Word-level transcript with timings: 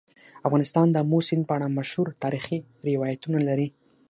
افغانستان 0.47 0.87
د 0.89 0.95
آمو 1.03 1.19
سیند 1.27 1.43
په 1.47 1.53
اړه 1.57 1.75
مشهور 1.77 2.07
تاریخی 2.23 2.57
روایتونه 2.87 3.39
لري. 3.47 3.67